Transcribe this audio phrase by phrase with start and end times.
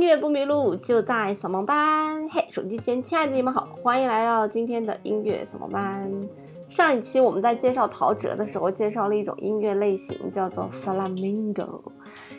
[0.00, 2.28] 音乐不迷路，就在扫盲班。
[2.28, 6.08] 嘿，手机前亲爱的你们好，欢迎来到今天的音乐扫盲班。
[6.68, 11.80] 上一期我们在介绍陶喆的时候，介绍了一种音乐类型，叫做 Flamingo，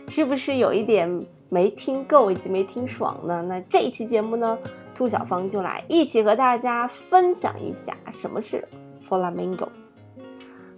[0.08, 3.44] 是不是有一点没听够以及没听爽呢？
[3.46, 4.58] 那这一期节目呢，
[4.96, 8.66] 兔小芳就来一起和大家分享一下什么是
[9.06, 9.68] Flamingo。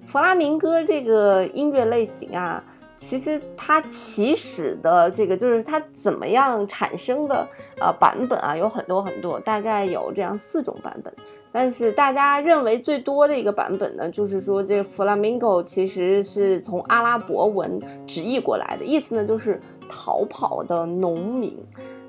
[0.07, 2.63] 弗拉明戈这个音乐类型啊。
[3.01, 7.45] 其实它起始的这个就是它怎么样产生的
[7.79, 11.11] 呃版本啊，有很多很多，大概有这样四种版本。
[11.51, 19.59] 但是大家认为最多的一个版本呢，就是说这个 flamingo 其实是从阿拉伯文直译过来的，意思呢就是
[19.89, 21.57] 逃跑的农民。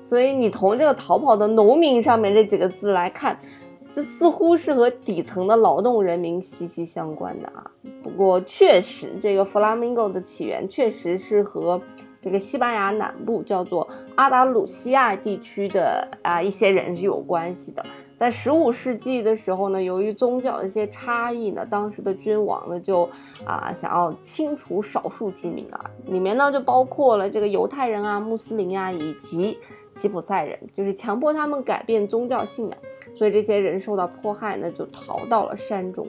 [0.05, 3.37] 所以你从这个逃跑的农民上面这几个字来看。
[3.93, 7.69] 这似乎是和底层的劳动人民息息相关的啊。
[8.01, 11.79] 不过，确实，这个 flamingo 的起源确实是和
[12.19, 17.85] 这个西班牙南部叫做阿达鲁西亚地区的啊一些人是有关系的。
[18.17, 23.07] 在十五世纪的时候呢，由于宗教的一些差异呢，当时的君王呢就
[23.45, 29.59] 啊想要清除少数居民啊，里面呢就包括了这个犹太人啊、穆斯林啊以及。
[29.95, 32.75] 吉普赛人就是强迫他们改变宗教信仰，
[33.15, 36.07] 所以这些人受到迫害呢，就逃到了山中。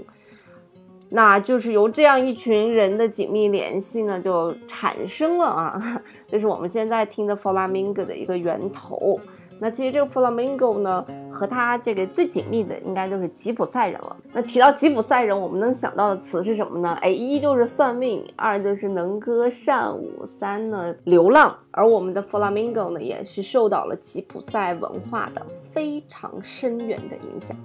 [1.11, 9.21] 那就是由这样一群人的紧密联系呢，就产生了啊， 这是我们现在听的弗拉明戈的一个源头。
[9.61, 14.17] 那其实这个 Flamingo 呢，和他这个最紧密的应该就是吉普赛人了。
[14.33, 16.99] 那提到吉普赛人，我们能想到的词是什么呢？
[17.01, 21.57] 哎，一就是算命，二就是能歌善舞，三呢流浪。
[21.71, 25.41] 而我们的 Flamingo 呢，也是受到了吉普赛文化的
[25.73, 27.57] 非常深远的影响。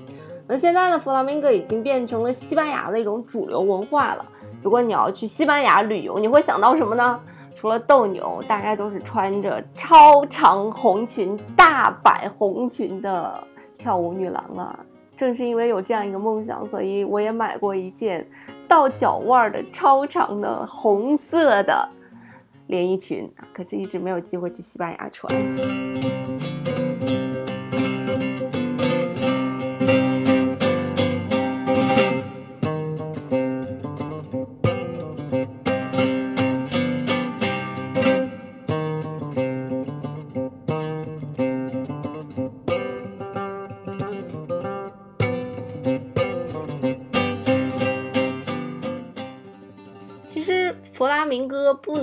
[0.48, 4.26] 那现在呢，Flamingo 已经变成了西班牙的一种主流文化了。
[4.62, 7.20] 如果你要去西班牙旅游，你会想到什么呢？
[7.60, 13.44] 除了斗牛，大家都是穿着超长红裙、大摆红裙的
[13.78, 14.80] 跳舞女郎啊！
[15.18, 18.26] 正是因为有这样一个梦想，所以我也买过一件
[18.66, 21.86] 到脚腕的超长的红色的
[22.68, 25.30] 连衣裙，可是一直没有机会去西班牙穿。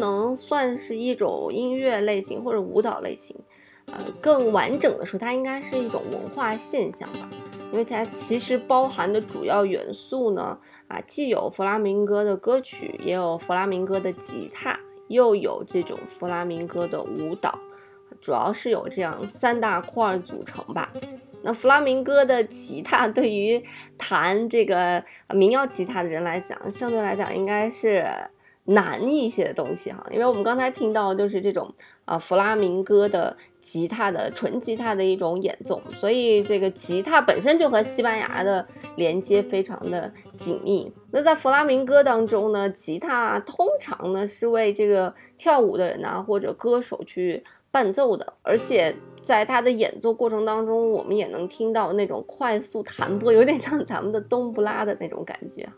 [0.07, 3.37] 能算是一种音乐类型或者舞蹈类型，
[3.87, 7.29] 呃，更完整的说，它应该是一种文化现象吧，
[7.73, 10.59] 因为它其实包含的主要元素呢，
[10.89, 14.79] 啊，既有弗拉明戈的歌曲，也有弗拉明戈的吉他，
[15.09, 17.59] 又有这种弗拉明戈的舞蹈，
[18.21, 20.93] 主要是有这样三大块组成吧。
[21.43, 23.63] 那弗拉明戈的吉他对于
[23.99, 25.03] 弹这个
[25.35, 28.07] 民谣吉他的人来讲，相对来讲应该是。
[28.67, 31.73] 难一些的东西哈，因为我们刚才听到就是这种
[32.05, 38.67] 啊弗拉明戈的吉他的纯吉他的一种演奏，所以这个吉他本身就和西班牙的
[38.97, 40.93] 连接非常的紧密。
[41.13, 55.69] 那在弗拉明戈当中呢，吉他通常呢是为这个跳舞的人呐或者歌手去伴奏的，而且在他的演奏过程当中，我们也能听到那种快速弹拨，有点像咱们的冬不拉的那种感觉。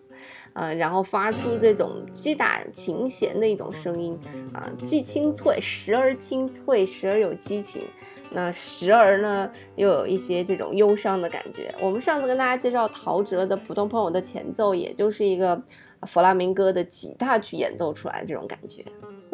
[0.52, 4.18] 呃，然后发出这种击打琴弦的一种声音
[4.52, 7.82] 啊，既清脆，时而清脆，时而有激情，
[8.30, 11.72] 那时而呢又有一些这种忧伤的感觉。
[11.80, 15.60] 我们上次跟大家介绍陶喆的《普通朋友》的前奏，也就是一个
[16.02, 18.84] 弗拉明戈的吉他去演奏出来这种感觉。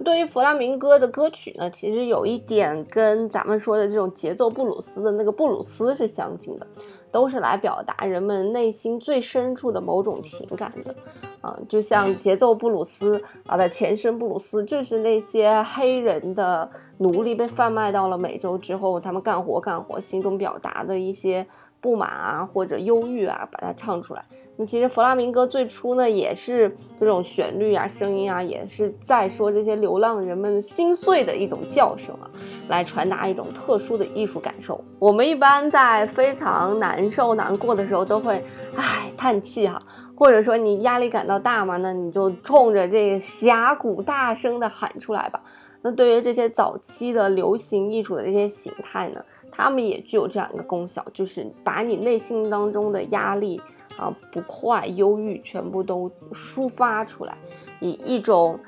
[0.05, 6.67] 对于弗拉明戈的歌曲呢，其实有一点跟咱们说的这种节奏布鲁斯的那个布鲁斯是相近的。
[7.15, 10.93] 都是来表达人们内心最深处的某种情感的，
[11.41, 21.47] 啊，就像节奏布鲁斯啊的前身布鲁斯，就是那些黑人的奴隶被贩卖到了美洲之后，他们干活干活，心中表达的一些
[21.85, 24.25] 不满啊或者忧郁啊，把它唱出来。
[24.57, 32.31] 那其实弗拉明戈最初呢，也是这种旋律啊、声音啊，也是在说这些流浪人们心碎的一种叫声啊，
[32.69, 34.83] 来传达一种特殊的艺术感受。
[34.99, 38.43] 我们一般在非常难受、难过的时候，都会
[38.77, 39.79] 唉叹气哈，
[40.17, 45.43] 或者说你压力感到大嘛，那你就冲着这峡谷大声的喊出来吧。
[45.83, 53.61] 那对于这些早期的流行艺术的这些形态呢，他们也具有这样一个功效，就是把你内心当中的压力。
[53.97, 57.39] 啊，不快、忧郁，全部都抒发出来，
[57.79, 58.59] 以一种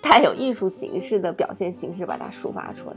[0.00, 2.94] 带有艺术形式的表现形式把它抒发出来。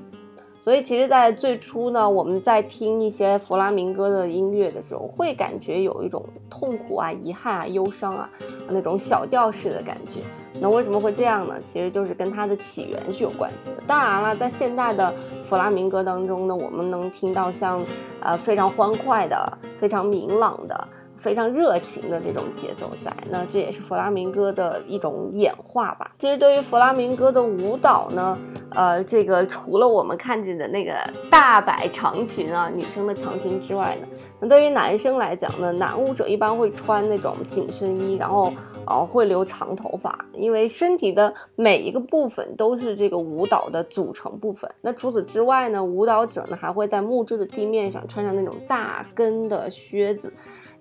[0.70, 8.30] 所以其实，在最初呢，我们在听一些弗拉明戈的音乐的时候，会感觉有一种痛苦啊、遗憾啊、忧伤啊
[8.70, 10.22] 那种小调式的感觉。
[10.62, 11.56] 那为什么会这样呢？
[11.66, 13.82] 其实就是跟它的起源是有关系的。
[13.88, 15.12] 当然了，在现代的
[15.50, 17.84] 弗拉明戈当中呢，我们能听到像
[18.20, 20.88] 呃非常欢快的、非常明朗的。
[21.20, 26.12] 非常热情的这种节奏在，那这也是弗拉明戈的一种演化吧。
[26.18, 28.38] 其实对于弗拉明戈的舞蹈呢，
[28.72, 30.94] 呃，这个除了我们看见的那个
[31.30, 34.08] 大摆长裙啊，女生的长裙之外呢，
[34.40, 38.54] 那对于男生来讲呢，男舞者一般会穿那种紧身衣，然后
[38.88, 44.72] 呃会留长头发，因为身体的每一个部分都是这个舞蹈的组成部分。
[44.80, 50.32] 那除此之外呢，舞蹈者呢还会在木质的地面上穿上那种大跟的靴子。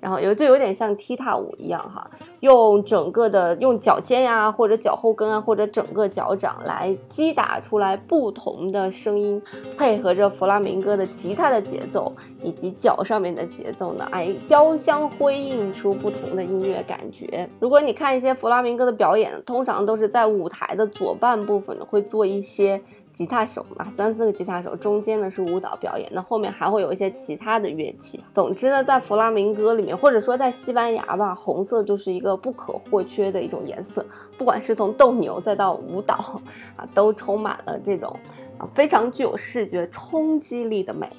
[0.00, 2.08] 然后有就有点像踢踏舞一样哈，
[2.40, 9.42] 用整个的用脚尖呀，或者脚后跟啊，或者整个脚掌来击打出来不同的声音，
[9.76, 12.12] 配合着弗拉明戈的吉他的节奏
[12.42, 17.48] 以及脚上面的节奏呢，哎，交相辉映出不同的音乐感觉。
[17.58, 22.80] 如果你看一些弗拉明戈的表演，通常都是在舞台的左半部分，会做一些。
[23.18, 28.22] 吉他手嘛，三四个吉他手，中间呢是舞蹈表演，那后面还会有一些其他的乐器。
[28.32, 34.06] 总之呢，在弗拉明戈里面，或者说在西班牙吧，红色就是一个不可或缺的一种颜色，
[34.38, 36.40] 不管是从斗牛再到舞蹈
[36.76, 38.16] 啊，都充满了这种
[38.56, 41.10] 啊非常具有视觉冲击力的美。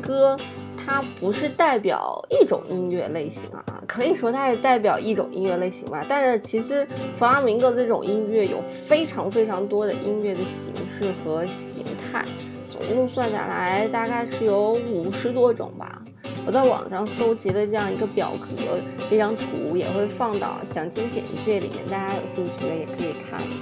[0.00, 0.36] 歌，
[0.76, 6.04] 它不是代表一种音乐类型啊，可以说它也代表一种音乐类型吧。
[6.08, 6.86] 但是其实
[7.16, 12.24] 弗拉明戈这种音乐有非常非常多的音乐的形式和形态，
[12.70, 16.02] 总共算下来大概是有五十多种吧。
[16.46, 18.78] 我在网上搜集了这样一个表格，
[19.10, 23.56] 这张图也会放到详情简介里面，大家有兴趣的也可以看一下。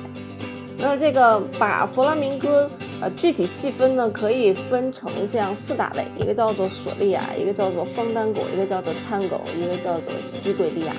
[0.78, 2.70] 那这个把弗拉明戈。
[3.00, 10.92] 呃，具体细分呢，可以分成这样四大类，一个叫做索利亚，一个叫做方丹果，一个叫做参狗一个叫做西桂利亚。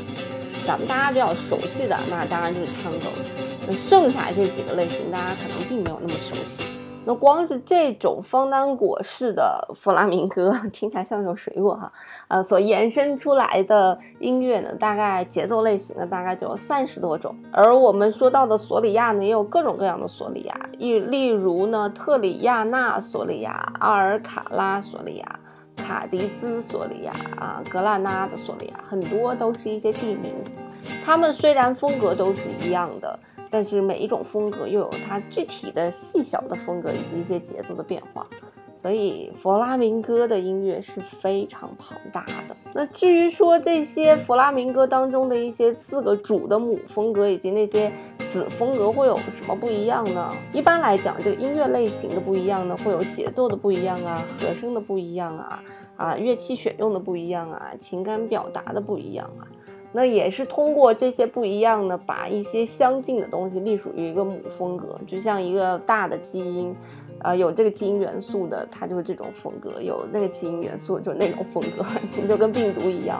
[0.65, 3.09] 咱们大家比较熟悉的，那当然就是参狗。
[3.67, 6.76] 那剩下这几个类型，大家可能并没有那么熟悉。
[7.07, 11.89] 那光是这种方丹果式的弗拉明戈， 听起来像一种水果哈，
[12.27, 17.33] 呃，所延伸出来的音乐呢，大概节奏类型呢大概就有三十多种。
[17.49, 25.39] 而我们说到的索里亚呢，也有各种各样的索里亚，例例如呢，特里亚纳索里亚、阿尔卡拉索里亚、
[25.77, 30.33] 卡迪兹索里亚啊、格拉纳的索里亚，很多都是一些地名。
[31.05, 33.19] 它们虽然风格都是一样的。
[33.49, 38.27] 但是每一种风格又有它具体的细小的风格以及一些节奏的变化，
[38.75, 42.57] 所以弗拉明戈的音乐是非常庞大的。
[42.73, 47.89] 那至于说这些弗拉明戈当中的一些四个主的母风格以及那些
[48.33, 50.29] 子风格会有什么不一样呢？
[50.51, 55.63] 一般来讲，这个音乐类型的不一样呢，会有节奏的不一样啊，和声的不一样啊，
[55.95, 59.47] 啊，乐器选用的不一样啊，情感表达的不一样啊。
[59.97, 66.75] 那也是通过这些不一样的，把一些相近的东西隶属于一个母风格，就像一个大的基因，
[67.23, 71.83] 呃，有这个基因元素的，它就是这种风格；有那个基因元素，就是那种风格。
[72.27, 73.19] 就跟病毒一样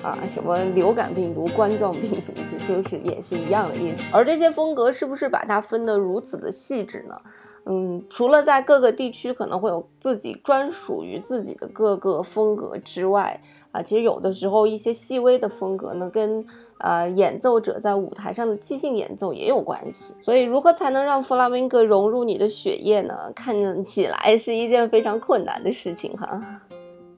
[0.00, 4.04] 啊，啊，什么流感病毒、冠状病毒，就就是也是一样的意思。
[4.12, 7.20] 而这些风格是不是把它分得如此的细致呢？
[7.64, 13.40] 嗯，除了在各个地区可能会有自己专属于自己的各个风格之外，
[13.72, 16.46] 啊，其实有的时候一些细微的风格呢，跟
[16.78, 20.14] 呃演奏者在舞台上的即兴演奏也有关系。
[20.20, 23.32] 所以，如何才能让弗拉明戈融入你的血液呢？
[23.34, 26.40] 看起来是一件非常困难的事情哈。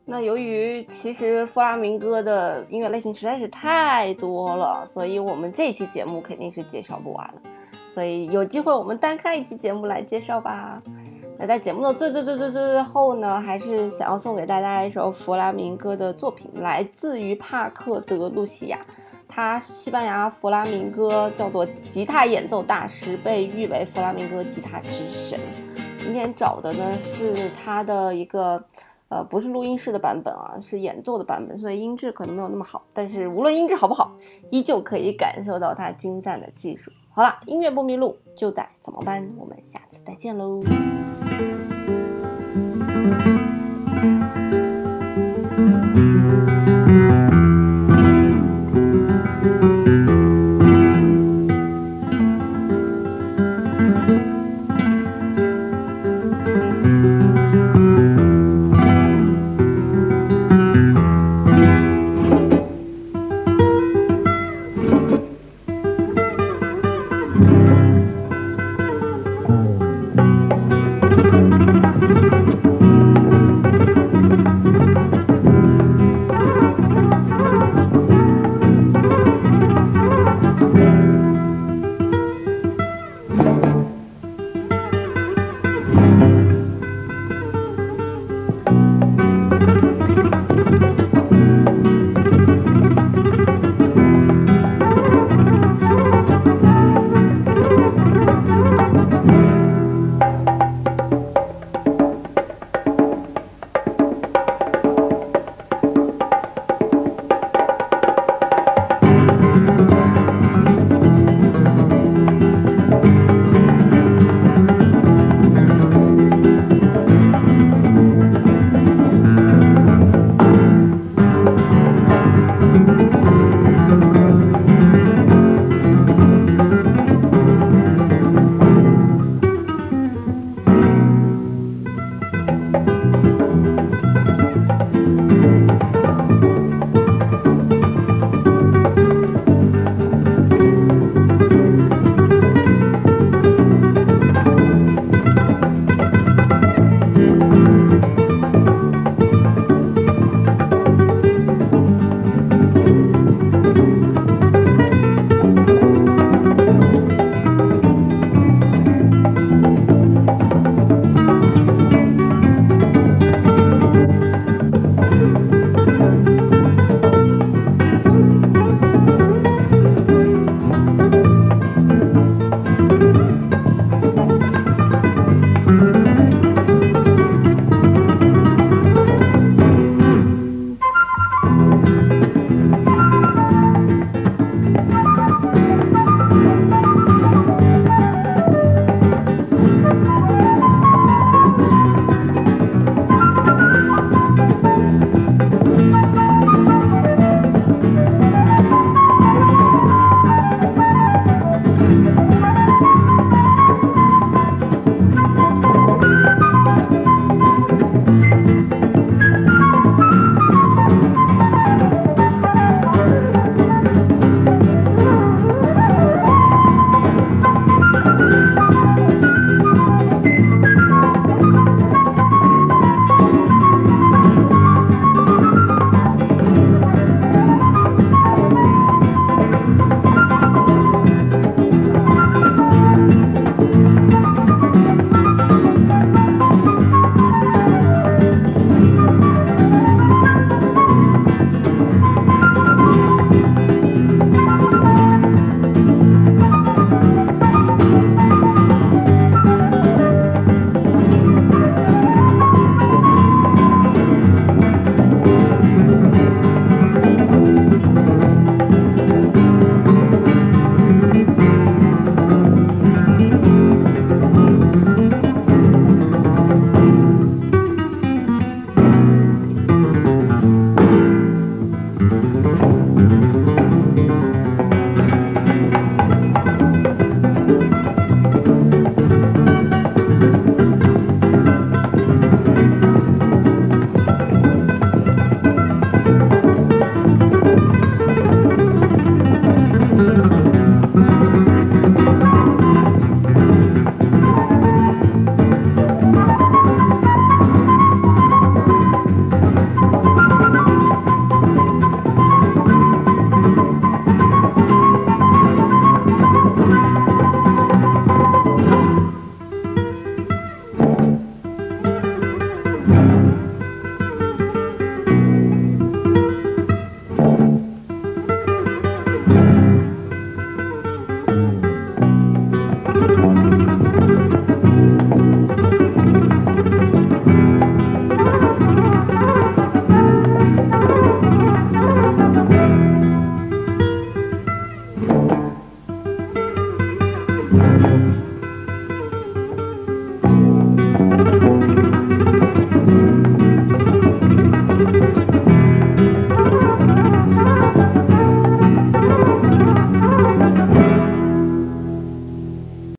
[0.04, 7.34] 那由于其实弗拉明戈的音乐类型实在是太多了，所以我们这期节目肯定是介绍不完了。
[7.88, 10.82] 所以有机会我们单开一期节目来介绍吧。
[11.36, 18.78] 那在节目的最最最最最最后呢，还是想要送给大家一首弗拉明戈的作品，来自于帕克德路西亚，
[19.28, 25.38] 他西班牙弗拉明戈叫做吉他演奏大师，被誉为弗拉明戈吉他之神。
[25.98, 28.62] 今天找的呢是他的一个，
[29.08, 34.14] 呃，不是录音室的版本啊，是演奏的版本，所以音质可能没有那么好，但是无论音质好不好，
[34.50, 36.92] 依旧可以感受到他精湛的技术。
[37.10, 39.28] 好了，音乐不迷路，就在扫盲班。
[39.38, 40.62] 我们下期再见喽。